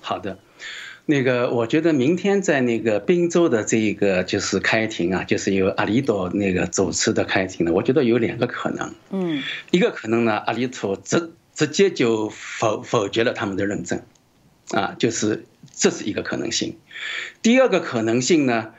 [0.00, 0.40] 好的，
[1.06, 8.92] 那个我觉得明天在那个宾州的这一个就是开庭啊，就是由阿里多那个主持的开庭呢，我觉得有两个可能。
[9.10, 9.40] 嗯，
[9.70, 14.02] 一个可能呢，阿里托直直接就否否决了他们的认证，
[14.72, 16.78] 啊，就是这是一个可能性。
[17.42, 18.74] 第二个可能性呢，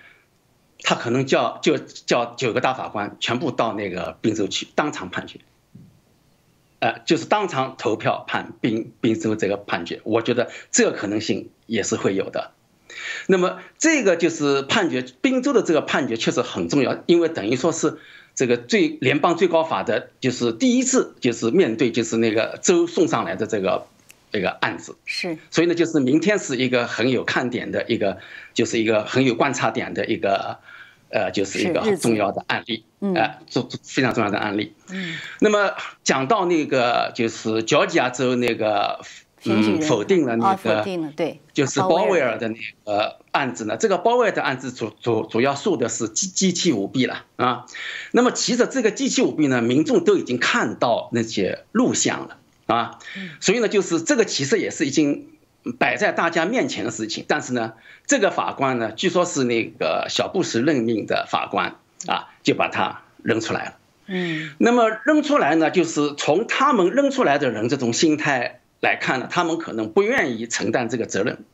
[0.82, 5.40] 他可能叫就叫九个大法官全部到那个宾州去当场判决。
[6.80, 12.54] 呃，就是当场投票判宾宾州这个判决，我觉得这个可能性也是会有的。
[13.28, 18.00] 那么这个就是判决宾州的这个判决确实很重要，因为等于说是
[18.34, 23.86] 这个最联邦最高法的，就是第一次就是面对就是那个州送上来的这个
[24.32, 24.96] 这个案子。
[25.06, 25.38] 是。
[25.50, 28.18] 所以呢，就是明天是一个很有看点的一个，
[28.54, 30.60] 就是一个很有观察点的一个。
[31.14, 34.74] 呃，就是一个很重要的案例，呃，做非常重要的案例。
[34.92, 35.74] 嗯，那么
[36.06, 39.02] 讲到那个就是乔治亚州那个，
[39.44, 43.76] 嗯，否定了那个，否定了，对，就是鲍威尔的那个案子呢。
[43.76, 47.66] 这个鲍威尔的案子主主主要诉的是机机器舞弊了啊。
[48.12, 52.38] 那么其实这个机器舞弊呢，民众都已经看到那些录像了
[52.72, 53.00] 啊，
[53.40, 55.28] 所以呢，就是这个其实也是已经。
[55.78, 57.74] 摆在大家面前的事情，但是呢，
[58.08, 61.76] 这个法官呢，据说是那个小布什任命的法官
[62.08, 63.78] 啊，就把他扔出来了。
[64.08, 71.46] 嗯，那么扔出来呢，就是从他们扔出来的人这种心态来看呢，他们可能不愿意承担这个责任。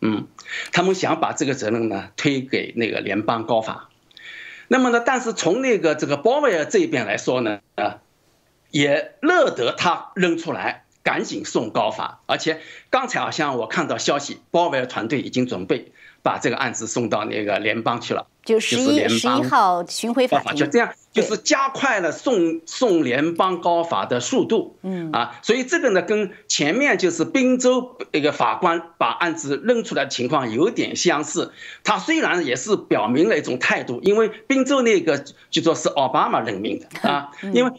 [0.00, 0.28] 嗯，
[0.70, 3.90] 他们想把这个责任呢推给那个联邦高法。
[4.68, 7.98] 那么呢，但是从那个这个鲍威尔这一边来说呢，啊，
[8.70, 10.82] 也乐得他扔出来。
[11.06, 24.76] 赶紧送高法，而且刚才好像我看到消息，鲍威尔团队已经准备把这个案子送到那个联邦去了，就十一十一号巡回法庭，就这样，就是加快了送送联邦高法的速度。
[24.82, 31.52] 嗯啊，所以这个呢，跟前面就是宾州那个法官把案子扔出来的情况有点相似。
[31.84, 37.70] 他虽然也是表明了一种态度，因为宾州那个就说是奥巴马任命的啊，因为。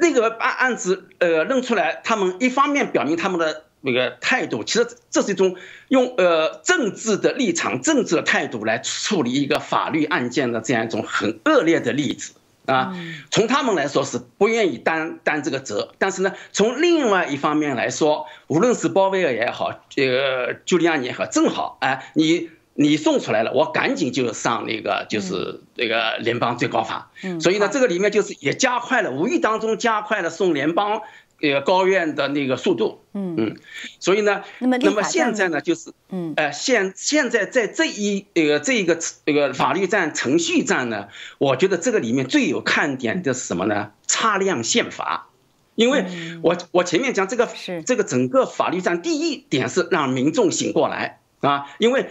[0.00, 5.56] 那个案案子，呃，认出来，他们一方面表明他们的那个态度，其实这是一种
[5.88, 12.34] 用呃政治的立场、政治的态度来处理一个法律案件的这样一种很恶劣的例子
[12.66, 12.96] 啊。
[13.30, 22.50] 从他们来说是不愿意担担这个责，但是呢，从另外一方面来说，无论是鲍威尔也好，呃，朱利安也好，正好哎，你。
[22.80, 27.10] 你送出来了，我赶紧就上那个，就是那个联邦最高法。
[27.24, 31.02] 嗯，所以呢，这个里面就是也加快了，无意当中加快了送联邦
[31.42, 33.02] 呃高院的那个速度。
[33.14, 33.56] 嗯嗯，
[33.98, 43.90] 所以呢，那么那么现在呢，就是嗯，呃，现现在在这一呃这一个这个法律战程序战呢，我觉得这个里面最有看点的是什么呢？
[44.06, 45.30] 擦亮宪法，
[45.74, 46.04] 因为
[46.42, 52.08] 我我前面讲这个是这个整个法律战，第一点是让民众醒过来啊，因为。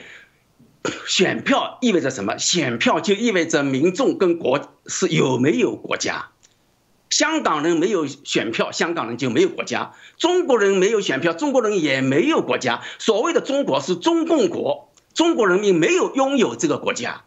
[1.07, 2.37] 选票意味着什么？
[2.37, 6.29] 选票就意味着民众跟国是有没有国家。
[7.09, 12.81] 香港人没有选票，香港人就没有国家；中国人没有选票，中国人也没有国家。
[12.99, 17.23] 所谓的中国是中共国，中国人民没有拥有这个国家。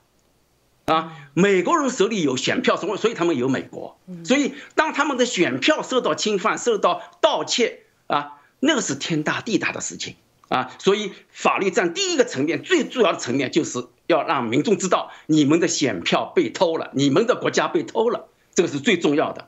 [0.85, 3.99] 啊，美国人手里有选票，所以所以他们有美国。
[4.25, 10.17] 所以当他们的选票受到侵犯、受到盗窃啊，那个是天大地大的事情。
[10.51, 19.47] 啊，所以法律战第一个层面，最重要的层面就是要让民众知道你们的选票被偷了，你们的国家被偷了，这个是最重要的。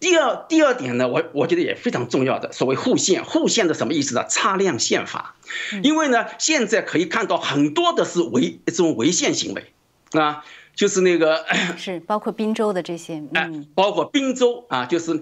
[0.00, 4.26] 第二，第二点呢，我我觉得也非常重要的，所谓互宪，互宪的什么意思呢？
[4.28, 5.36] 擦亮宪法，
[5.84, 9.72] 因为呢，现在可以看到很多的是违这种违宪行为，
[10.10, 11.46] 啊，就是那个
[11.78, 15.18] 是包括滨州的这些，哎嗯，包括滨州啊，就是，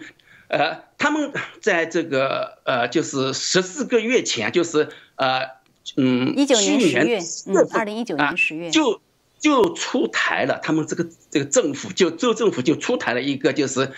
[0.49, 5.49] 呃，他们在这个呃，就是十四个月前，就是呃，
[5.97, 8.71] 嗯，一九年十月嗯4份2019啊年10月。
[8.71, 9.01] 就
[9.39, 13.93] 就出台了，他们这个这个政府就州政府就出台了一个就是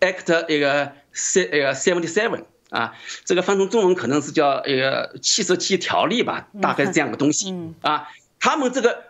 [0.00, 7.74] Act 一个 se 一个 seventy seven 啊，这个翻成中文可能是叫一个七十七条例吧，大概是这样的东西嗯。
[7.80, 8.08] 啊，
[8.40, 9.04] 他们这个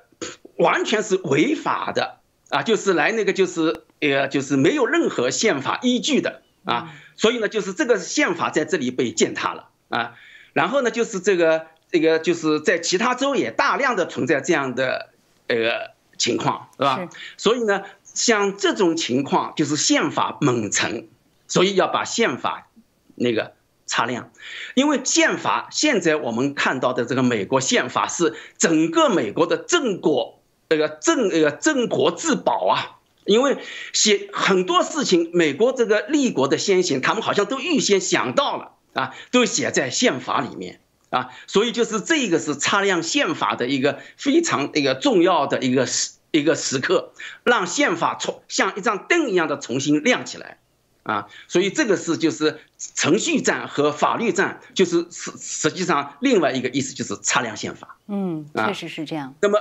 [0.57, 2.18] 完全是违法的
[2.51, 10.16] 啊，就是来那个就是呃就是没有任何宪法依据的啊，所以呢就是这个宪法在这里被践踏了啊，
[10.52, 15.09] 然后呢就是这个这个就是在其他州也大量的存在这样的
[15.46, 17.09] 呃情况是吧？
[17.38, 21.09] 所以呢像这种情况就是宪法猛陈，
[21.46, 22.68] 所以要把宪法
[23.14, 23.54] 那个
[23.87, 24.31] 擦亮，
[24.74, 32.98] 因为宪法现在我们看到的这个美国宪法是整个美国的正国这个正这个正国自保啊。
[33.29, 33.59] 因为
[33.93, 47.12] 写很多事情，美国这个立国的先行，他们好像都预先想到了啊，都写在宪法里面啊，所以就是这个是擦亮宪法的一个非常一个重要的一个时一个时刻，
[47.45, 50.59] 让宪法重像一张灯一样的重新亮起来。
[51.05, 52.59] 啊，所以这个是就是
[52.95, 57.97] 程序战和法律战，就是实实际上另外一个意思就是擦亮宪法。
[58.09, 59.35] 嗯，啊确实是这样。
[59.41, 59.59] 那么，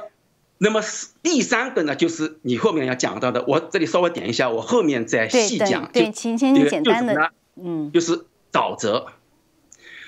[0.59, 0.81] 那么
[1.21, 5.91] 第三个呢，就是你后面要讲到的，我这里稍微点一下，我后面再细讲。
[5.91, 9.07] 对，就请先你简单的嗯，就是沼泽，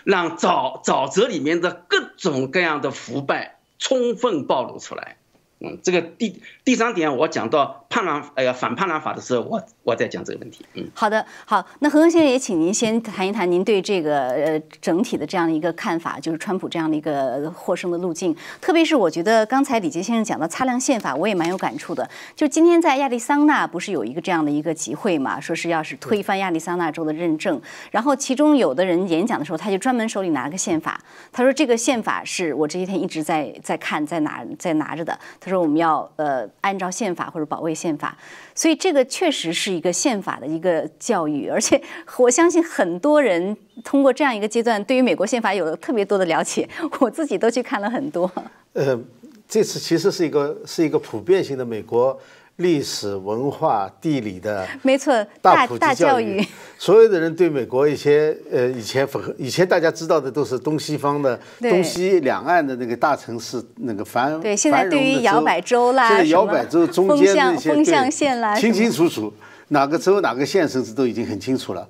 [0.03, 5.17] 让沼沼泽里面的各种各样的腐败充分暴露出来。
[5.59, 10.63] 嗯，这个第第三点，我讲到叛乱呃反判乱法的时候，我我再讲这个问题。
[10.75, 10.87] 嗯。
[10.93, 18.35] 好的，好，那何恒先生也请您先谈一谈您对这个呃整体的这样的一个看法，就是川普这样的一个获胜的路径。
[18.61, 22.07] 特别是我觉得刚才李杰先生讲到擦亮宪法，我也蛮有感触的。
[22.35, 35.17] 就今天在亚利桑那不是有一个这样的一个集会嘛，说是要是推翻亚利桑那州的认证，然后其中有的人演讲的时候，他就专门手里拿了个宪法，他说这个宪法是我这些天一直在在看，在拿在拿着的。
[35.39, 38.17] 他说我们要呃按照宪法或者保卫宪法，
[38.53, 41.81] 所以这个确实是一个宪法的一个教育，而且
[42.19, 46.67] 我相信很多人通过这样一个阶段，对于美国宪法有了特别多的了解，
[46.99, 48.29] 我自己都去看了很多。
[48.73, 48.99] 呃，
[49.47, 52.19] 这次其实是一个是一个普遍性的美国
[52.59, 56.45] 历史文化地理的没错，大普及教育，
[56.77, 69.33] 所有的人对美国一些呃以前符合以前大家知道的都是东西方的东西两岸的那个大城市那个繁对现在对于摇摆州啦现在摇摆州中间的一些风向线啦清清楚楚
[69.69, 71.87] 哪个州哪个县甚至都已经很清楚了。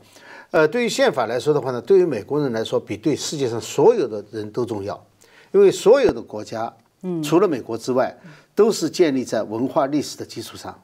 [0.52, 5.00] 呃，对于宪法来说的话呢，对于美国人来说，比对世界上所有的人都重要，
[5.52, 7.22] 因为所有的国家，嗯。
[7.22, 8.18] 除了美国之外，
[8.60, 10.78] 都是建立在文化历史的基础上。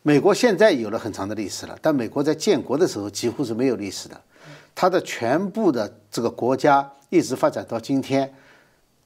[0.00, 4.18] 美国现在有了很长的历史了，但美国在建国的时候几乎是没有历史的，
[4.74, 8.32] 它的全部的这个国家一直发展到今天，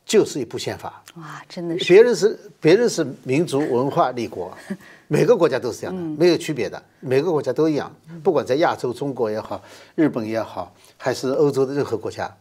[0.07, 1.03] 就是一部宪法。
[1.17, 1.85] 哇，真的是。
[1.93, 4.57] 别人是别人是民族文化立国，
[5.09, 9.61] 每个国家都是这样的，没有区别的，每个国家都一样，不管在亚洲，中国也好，
[9.97, 12.33] 日本也好，还是欧洲的任何国家，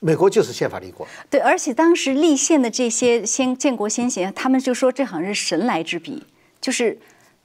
[0.00, 1.06] 美国就是宪法立国。
[1.28, 6.24] 对，而且当时立宪的这些先建国先贤，他们就说这好像是神来之笔，
[6.60, 6.98] 就是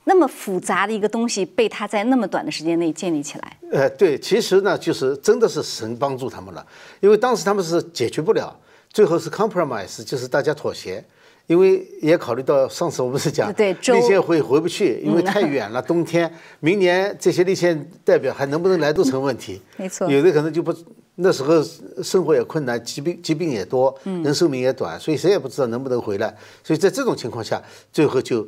[0.06, 3.58] 那么复杂的一个东西被他在那么短的时间内建立起来。
[3.72, 6.66] 呃，对，其实呢，就是真的是神帮助他们了，
[7.02, 8.58] 因为当时他们是解决不了，
[8.90, 11.04] 最后是 compromise，就是大家妥协，
[11.48, 19.62] 因为也考虑到上次我们是讲对州立宪会回不去，因为太远了，冬天，明年这些立宪代表还能不能来都成问题。
[19.78, 20.74] 没错有的可能就不，
[21.16, 21.64] 那时候
[22.04, 28.48] 生活也困难，疾病疾病也多，人寿命也短，所以谁也不知道能不能回来，所以在这种情况下，最后就。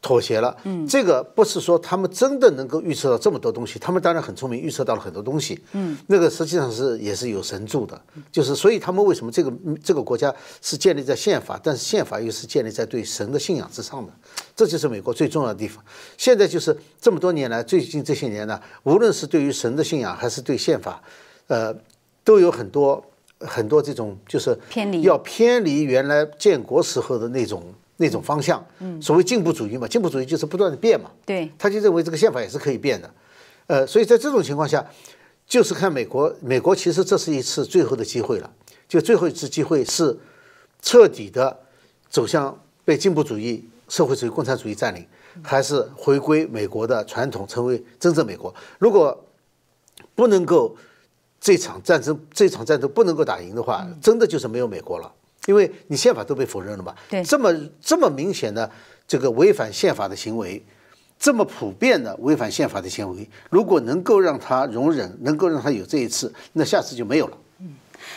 [0.00, 10.32] 妥协了，嗯，这个不是说他们真的能够预测到这么多东西，他们当然很聪明，预测到了很多东西，嗯，那个实际上是也是有神助的，就是所以他们为什么这个这个国家
[10.62, 14.12] 是建立在宪法，但是宪法又是建立在对神的信仰之上的，
[14.54, 15.82] 这就是美国最重要的地方。
[16.16, 21.02] 现在就是这么多年来，最近这些年呢，无论是对于神的信仰还是对宪法，
[21.48, 21.74] 呃，
[22.22, 23.04] 都有很多
[23.40, 25.02] 很多这种就是偏离。
[25.02, 27.64] 要偏离原来建国时候的那种
[27.98, 28.64] 那种方向。
[28.80, 31.10] 嗯，所谓进步主义嘛，进步主义就是不断的变嘛。
[31.24, 33.14] 对，他就认为这个宪法也是可以变的，
[33.68, 34.84] 呃，所以在这种情况下，
[35.46, 38.50] 就是看美国，美国其实这是一次最后的机会了，
[38.88, 40.18] 就最后一次机会是
[40.80, 41.58] 彻底的
[42.08, 45.06] 走向被进步主义、社会主义、共产主义占领，
[45.42, 48.54] 还是回归美国的传统，成为真正美国。
[48.78, 49.24] 如果
[50.14, 50.76] 不能够
[51.40, 55.12] 这场战争，这场战争不能够打赢的话，真的就是没有美国了。
[55.48, 58.70] 因为你宪法都被否认了嘛，对这么这么明显的
[59.06, 60.62] 这个违反宪法的行为，
[61.18, 67.38] 这么普遍的违反宪法的行为，如果能够让他容忍，能够让他有这一次，那下次就没有了。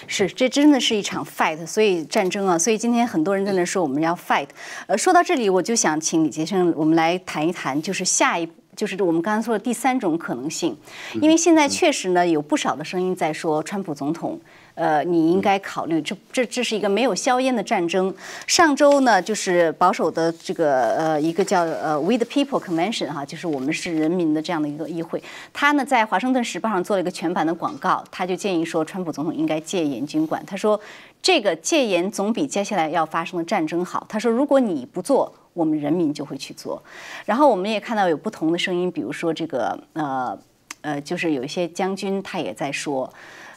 [0.07, 4.47] 是，这真的是一场 fight，所以战争啊，所以今天很多人在那说我们要 fight。
[4.87, 10.77] 呃，说到这里，我就想请李杰生，我们来谈一谈，就是下一，就是我们刚才说的第三种可能性，
[11.21, 14.37] 因为现在确实呢有不少的声音在说，川普总统。
[14.81, 18.11] 呃，你应该考虑，这这这是一个没有硝烟的战争。
[18.47, 25.21] 上周呢，就是保守的这个呃一个叫呃 We the People Convention 哈，就是我们是人民的这样的一个议会，
[25.53, 30.43] 他呢在华盛顿时报上做了一个全版的广告，他就建议说，川普总统应该戒严军管。
[30.47, 30.81] 他说，
[31.21, 34.03] 这个戒严总比接下来要发生的战争好。
[34.09, 36.81] 他说，如果你不做，我们人民就会去做。
[37.25, 40.35] 然后我们也看到有不同的声音，比如说这个呃
[40.81, 43.07] 呃，就是有一些将军他也在说。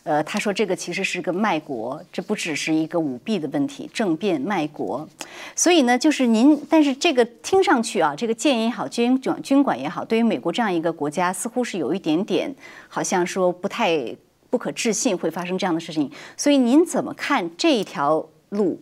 [0.04, 5.08] 呃，他说这个其实是个卖国，这不只是一个舞弊的问题，政变卖国。
[5.56, 12.54] 所以呢，就是您，但是这个听上去啊，这个戒严也好，军军军管也好，对于美国这样一个国家，似乎是有一点点，
[12.86, 14.14] 好像说不太
[14.50, 16.10] 不可置信会发生这样的事情。
[16.36, 18.78] 所以您怎么看这一条路？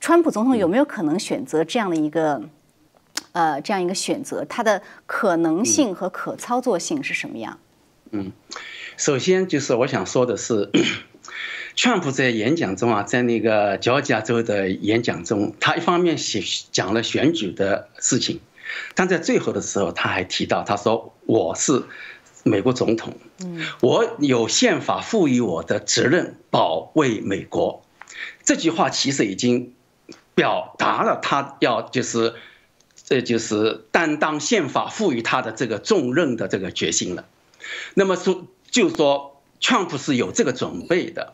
[0.00, 2.42] 川普总统有没有可能选择这样的一个
[3.30, 4.44] 呃这样一个选择？
[4.48, 7.56] 它的可能性和可操作性是什么样？
[7.62, 7.67] 嗯。
[8.96, 10.70] 首先就是我想说的是，
[11.76, 16.42] 川普在演讲中啊，在那个乔治亚州的演讲中，他一方面写
[16.72, 18.40] 讲了选举的事情，
[18.94, 21.84] 但在最后的时候他还提到，他说我是
[22.42, 23.16] 美国总统，
[23.80, 27.84] 我有宪法赋予我的责任保卫美国。
[28.42, 29.74] 这句话其实已经
[30.34, 32.34] 表达了他要就是，
[33.04, 37.26] 这就是担当宪法赋予他的这个重任的这个决心了。
[37.94, 38.46] 那么说。
[38.70, 41.32] 就说川普是有这个准备的，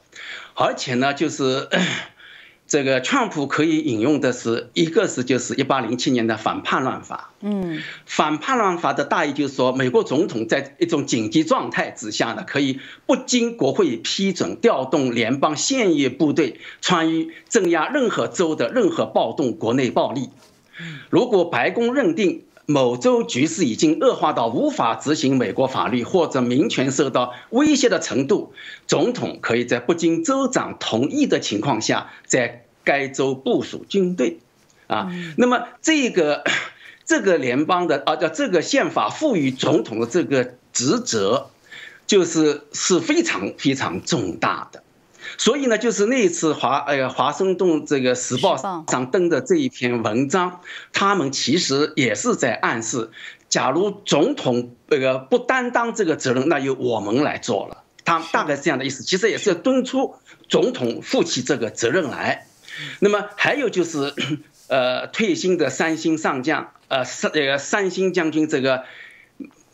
[0.54, 1.68] 而且呢，就是
[2.68, 7.32] 这个川普可以引用的是一个是就是一八零七年的反叛乱法。
[7.40, 20.30] 嗯，反叛乱法的大意就是说，美国总统在一种紧急状态之下呢，可以不经国会批准调动联邦现役部队，参与镇压任何州的任何暴动、国内暴力。
[21.10, 22.44] 如果白宫认定。
[22.66, 28.52] 某州局势已经恶化到无法执行美国法律或者民权受到威胁的程度，
[28.86, 34.38] 总统可以在不经州长同意的情况下，在该州部署军队。
[34.86, 36.44] 啊，那么这个
[37.06, 41.48] 这个联邦的啊，叫这个宪法赋予总统的这个职责，
[42.06, 44.83] 就是是非常非常重大的。
[45.38, 50.60] 所以呢，就是那一次华呃华盛顿这个时报上登的这一篇文章，
[50.92, 53.10] 他们其实也是在暗示，
[53.48, 57.82] 假如总统这个不担当这个责任，那由我们来做了。
[58.04, 60.16] 他大概是这样的意思，其实也是敦促
[60.48, 62.46] 总统负起这个责任来。
[63.00, 64.12] 那么还有就是，
[64.68, 68.84] 呃，退休的三星上将，呃，三这个三星将军这个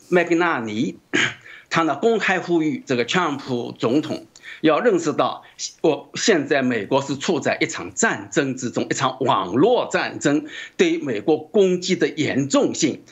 [0.07, 0.97] 麦格纳尼，
[1.69, 4.27] 他呢公开呼吁这个川普总统。
[4.61, 5.43] 要认识到，
[5.81, 10.45] 我现在美国是处在一场战争之中，一场网络战争
[10.77, 13.03] 对美国攻击的严重性。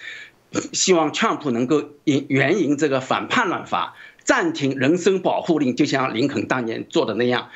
[0.74, 7.50] 希望川普能够引援引这个反叛乱法，暂停人身保护令，就像林肯当年做的那样。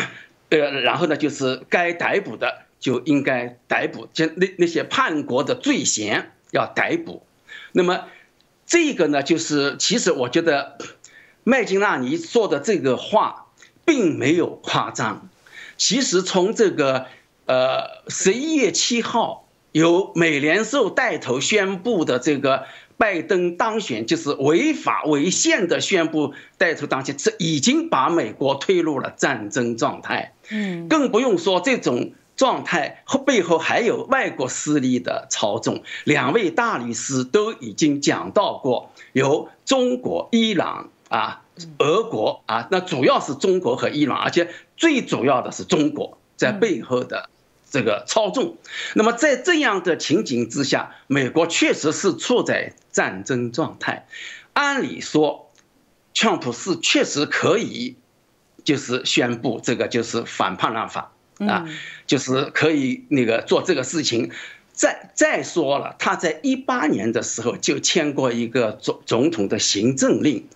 [0.50, 7.22] 呃，然后呢，就是该逮捕的就应该逮捕，就那那些叛国的罪嫌要逮捕。
[7.72, 8.04] 那么
[8.66, 10.76] 这个呢，就是其实我觉得。
[11.48, 13.46] 麦金纳尼说的这个话
[13.86, 15.30] 并没有夸张。
[15.78, 17.06] 其实从这个
[17.46, 22.66] 呃十一月七号由美联社带头宣布的这个
[22.98, 30.34] 拜登当选，就是违法违宪的宣布带头当选，这已经把美国推入了战争状态。
[30.50, 35.82] 嗯，更不用说这种状态后背后还有外国势力的操纵。
[36.04, 40.90] 两位大律师都已经讲到过，由中国、伊朗。
[41.08, 41.42] 啊，
[41.78, 47.28] 俄国啊，那主要是中国和伊朗，而且最主要的是中国在背后的
[47.70, 48.56] 这个操纵。
[48.94, 54.06] 那么在这样的情景之下，美国确实是处在战争状态。
[54.52, 55.50] 按理说，
[56.14, 57.96] 川普是确实可以，
[58.64, 61.66] 就是宣布这个就是反叛乱法啊，
[62.06, 64.30] 就是可以那个做这个事情。
[64.78, 70.46] 再再说了，他在一八年的时候就签过一个总总统的行政令，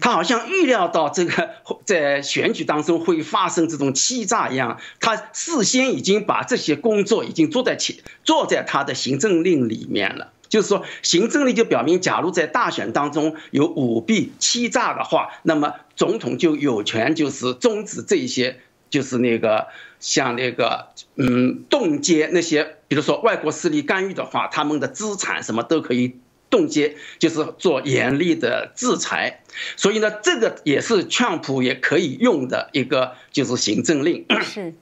[0.00, 1.50] 他好像预料到这个
[1.84, 10.32] 在选举当中会发生这种欺诈一样，他事先已经把这些工作已经做在前，做在他的行政令里面了。
[10.48, 18.60] 就是说，行政令就表明，假如在大选当中有舞弊、欺诈的话，那么总统就有权就是终止这些。
[18.88, 19.66] 就是那个
[20.00, 26.16] 像那个嗯冻结那些，比如说外国势力干预的话，他们的资产什么都可以
[26.50, 29.42] 冻结，就是做严厉的制裁。
[29.76, 34.26] 所以呢，这个也是川普也可以用的一个就是行政令。
[34.42, 34.74] 是。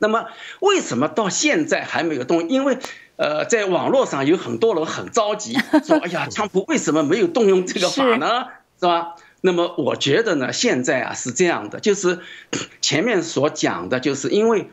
[0.00, 0.26] 那么
[0.60, 2.48] 为什么到现在还没有动？
[2.48, 2.78] 因为
[3.16, 8.46] 呃，在网络上有很多人很着急，说：“哎呀，川普为什么没有动用这个法呢？
[8.78, 12.18] 是吧？”那么我觉得呢，现在啊是这样的，就是
[12.82, 14.68] 前面所讲的，就是因为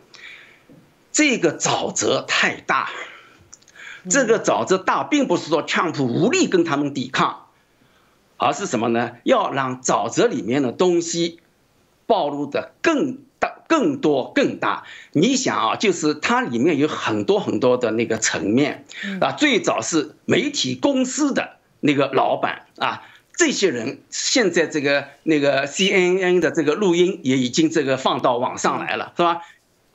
[1.11, 2.89] 这个沼泽太大，
[4.09, 7.45] 这个沼泽大，并不是说川普无力跟他们抵抗，
[8.37, 9.11] 而是什么呢？
[9.23, 11.39] 要让沼泽里面的东西
[12.07, 14.83] 暴露的更大、更多、更大。
[15.11, 18.85] 你想啊，就是它里面有很多很多的那个层面
[19.21, 23.03] 啊，最早是媒体公司的那个老板啊。
[23.37, 29.41] 这些人现在这个那个 CNN 的这个录音也已经这个放到网上来了，是吧？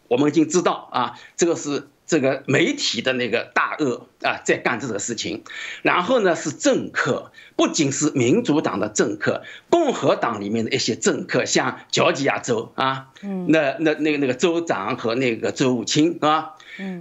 [0.09, 5.45] 我们已经知道啊，这个是这个媒体的那个大鳄啊，在干这个事情。
[5.83, 16.55] 然后呢，是政客，不仅是民主党的政客，共和党里面的一些政客，像乔治亚州啊，那那那个那个州长和那个州务卿啊，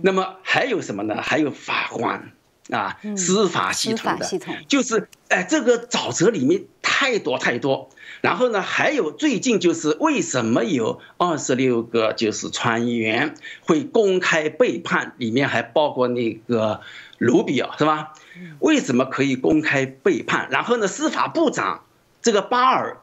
[0.03, 1.21] 那么还有什么呢？
[1.21, 2.31] 还有法官。
[2.71, 4.25] 啊，司法系统的，
[4.67, 7.89] 就是哎，这个沼泽里面太多太多。
[8.21, 16.81] 然后呢，还有最近就是为什么有二十六个就是参议员会公开背叛，里面还包括那个
[17.17, 18.13] 卢比奥是吧？
[18.59, 20.49] 为什么可以公开背叛？
[20.51, 21.85] 然后呢，司法部长
[22.21, 22.97] 这个巴尔，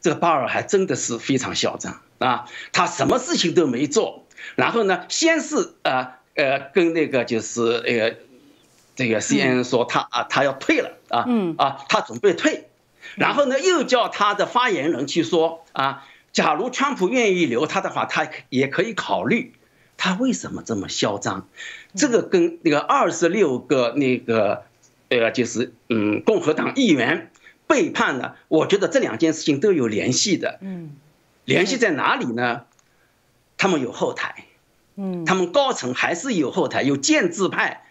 [0.00, 4.26] 这个巴尔还真的是非常嚣张啊，他什么事情都没做。
[4.54, 8.25] 然后呢，先是呃呃跟那个就是呃。
[8.96, 12.68] 这个 CNN 说他啊，他要退了啊，嗯啊，他准备退，
[13.14, 19.52] 然后呢，又叫他的发言人去说啊，假如川普愿意留他的话，他也可以考虑。
[19.98, 21.48] 他为什么这么嚣张？
[21.94, 24.64] 这个跟那个二十六个那个
[25.08, 27.30] 呃，就是嗯，共和党议员
[27.66, 28.36] 背叛了？
[28.48, 30.58] 我觉得这两件事情都有联系的。
[30.60, 30.96] 嗯，
[31.46, 32.64] 联系在哪里呢？
[33.56, 34.44] 他们有后台，
[34.96, 37.85] 嗯，他们高层还是有后台，有建制派。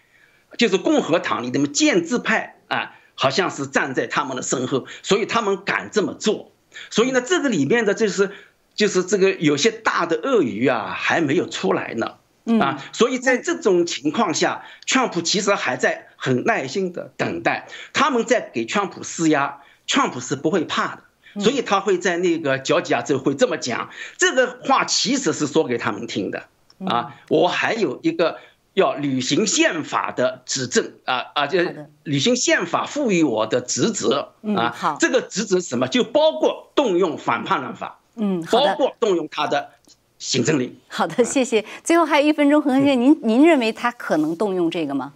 [0.56, 6.52] 就是共和党里的建制派啊，好像是站在他们的身后，所以他们敢这么做。
[6.90, 8.30] 所以呢，这个里面的就是
[8.74, 12.16] 就是这个有些大的鳄鱼啊，还没有出来呢
[12.60, 12.82] 啊。
[12.92, 23.90] 所以在这种情况下，川普其实还在很耐心的等待，他们在给川普施压，川普是不会怕的，所以他会在那个乔治亚州会这么讲。
[24.18, 26.44] 这个话其实是说给他们听的
[26.86, 27.14] 啊。
[27.28, 28.38] 我还有一个。
[28.76, 31.46] 要履行宪法的指证啊啊！
[31.46, 31.58] 就
[32.02, 34.70] 履行宪法赋予我的职责啊。
[34.70, 35.88] 好，这个职责什么？
[35.88, 37.98] 就包括动用反叛乱法。
[38.16, 39.70] 嗯，包括动用他的
[40.18, 40.76] 行政令。
[40.88, 41.64] 好的，谢谢。
[41.82, 45.14] 最后还有一分钟，何先生，您您认为他可能动用这个吗？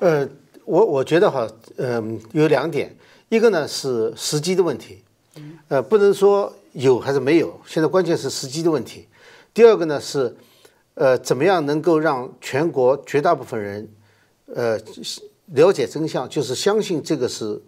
[0.00, 0.28] 呃，
[0.64, 2.92] 我我觉得哈，嗯，有两点，
[3.28, 5.04] 一个呢是时机的问题，
[5.68, 9.06] 呃，不能说有还是没有，现在关键是时机的问题。
[9.54, 10.36] 第二个呢是。
[10.94, 13.88] 呃，怎么样能够让全国绝大部分人，
[14.54, 14.78] 呃，
[15.54, 17.60] 了解真相，就是相信这个是？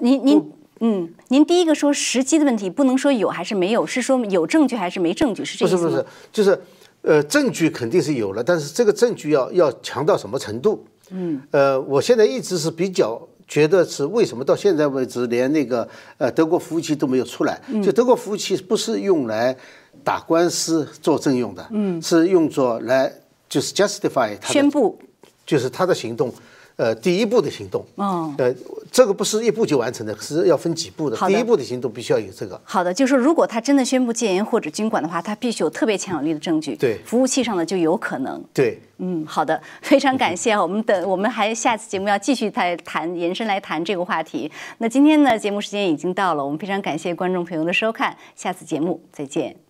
[0.00, 5.44] 您您嗯，您第一个说时机的问题，不能说有还是没有，是说有证据还是没证据？
[5.44, 6.60] 是这意思不是不是，就是
[7.02, 10.84] 呃，证据肯定是有了，但是这个证据要要强到什么程度？
[11.10, 15.88] 嗯，呃，我现在一直是比较觉得是为什么到现在为止连那个
[16.18, 17.60] 呃德国服务器都没有出来？
[17.82, 19.56] 就德国服务器不是用来。
[20.04, 23.12] 打官司作证用的，嗯，是用作来
[23.48, 24.98] 就是 justify 他宣布，
[25.46, 26.32] 就是他的行动，
[26.76, 28.54] 呃，第一步的行动，嗯，呃，
[28.92, 31.16] 这个不是一步就完成的，是要分几步的。
[31.26, 32.60] 第一步的行动必须要有这个。
[32.64, 36.76] 好的，就是说，如果他真的宣布戒严或者军管的话，他必须有特别强有力的证据。
[36.76, 38.42] 对，服务器上的就有可能。
[38.54, 40.56] 对，嗯，好的， 非常感谢。
[40.56, 44.50] 我们等，我们还下次节目要继续再谈，延伸来谈这个话题。
[44.78, 49.67] 那今天呢，节目时间已经到了，我们非常感谢观众朋友的收看，下次节目再见。